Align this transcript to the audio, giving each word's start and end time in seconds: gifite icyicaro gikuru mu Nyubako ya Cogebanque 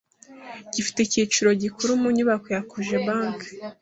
gifite 0.73 0.97
icyicaro 1.01 1.49
gikuru 1.63 1.91
mu 2.01 2.09
Nyubako 2.15 2.47
ya 2.55 2.61
Cogebanque 2.69 3.47